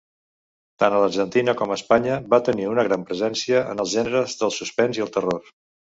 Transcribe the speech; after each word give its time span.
Tant 0.83 0.95
a 0.95 1.01
l'Argentina 1.03 1.53
com 1.59 1.75
a 1.75 1.77
Espanya, 1.81 2.17
va 2.35 2.41
tenir 2.49 2.67
una 2.71 2.85
gran 2.89 3.03
presència 3.11 3.61
en 3.75 3.85
els 3.85 3.95
gèneres 3.99 4.37
del 4.41 4.55
suspens 4.57 5.01
i 5.03 5.05
el 5.07 5.13
terror. 5.19 5.53